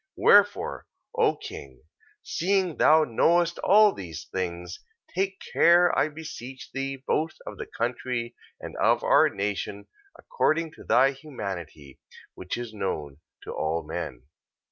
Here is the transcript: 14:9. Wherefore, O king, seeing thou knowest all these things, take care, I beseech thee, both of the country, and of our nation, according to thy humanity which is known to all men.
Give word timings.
14:9. 0.17 0.23
Wherefore, 0.25 0.87
O 1.15 1.35
king, 1.35 1.83
seeing 2.23 2.77
thou 2.77 3.03
knowest 3.03 3.59
all 3.59 3.93
these 3.93 4.25
things, 4.25 4.79
take 5.13 5.37
care, 5.53 5.95
I 5.95 6.07
beseech 6.09 6.71
thee, 6.73 6.95
both 6.95 7.35
of 7.45 7.57
the 7.59 7.67
country, 7.67 8.33
and 8.59 8.75
of 8.77 9.03
our 9.03 9.29
nation, 9.29 9.85
according 10.17 10.71
to 10.71 10.83
thy 10.83 11.11
humanity 11.11 11.99
which 12.33 12.57
is 12.57 12.73
known 12.73 13.17
to 13.43 13.51
all 13.53 13.83
men. 13.83 14.23